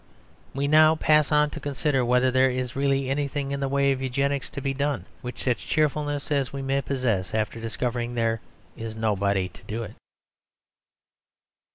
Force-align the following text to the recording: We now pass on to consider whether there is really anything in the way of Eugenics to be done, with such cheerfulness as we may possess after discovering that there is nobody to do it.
We 0.55 0.67
now 0.67 0.95
pass 0.95 1.31
on 1.31 1.51
to 1.51 1.59
consider 1.59 2.03
whether 2.03 2.31
there 2.31 2.49
is 2.49 2.75
really 2.75 3.07
anything 3.07 3.51
in 3.51 3.59
the 3.59 3.69
way 3.69 3.91
of 3.91 4.01
Eugenics 4.01 4.49
to 4.49 4.59
be 4.59 4.73
done, 4.73 5.05
with 5.21 5.37
such 5.37 5.67
cheerfulness 5.67 6.31
as 6.31 6.51
we 6.51 6.63
may 6.63 6.81
possess 6.81 7.35
after 7.35 7.61
discovering 7.61 8.15
that 8.15 8.19
there 8.21 8.41
is 8.75 8.95
nobody 8.95 9.47
to 9.49 9.63
do 9.65 9.83
it. 9.83 9.93